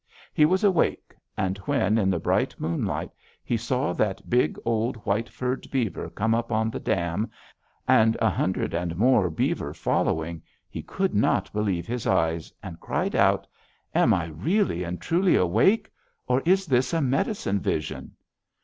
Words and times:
He 0.33 0.45
was 0.45 0.63
awake; 0.63 1.13
and 1.37 1.59
when, 1.59 1.99
in 1.99 2.09
the 2.09 2.17
bright 2.17 2.55
moonlight, 2.59 3.11
he 3.43 3.55
saw 3.55 3.93
that 3.93 4.27
big, 4.31 4.57
old, 4.65 4.95
white 5.05 5.29
furred 5.29 5.69
beaver 5.69 6.09
come 6.09 6.33
up 6.33 6.51
on 6.51 6.71
the 6.71 6.79
dam, 6.79 7.29
and 7.87 8.17
a 8.19 8.31
hundred 8.31 8.73
and 8.73 8.95
more 8.95 9.29
beaver 9.29 9.75
following, 9.75 10.41
he 10.67 10.81
could 10.81 11.13
not 11.13 11.53
believe 11.53 11.85
his 11.85 12.07
eyes, 12.07 12.51
and 12.63 12.79
cried 12.79 13.13
out: 13.15 13.45
'Am 13.93 14.11
I 14.11 14.25
really 14.25 14.83
and 14.83 14.99
truly 14.99 15.35
awake, 15.35 15.91
or 16.25 16.41
is 16.45 16.65
this 16.65 16.93
a 16.93 17.01
medicine 17.01 17.59
vision?' 17.59 18.13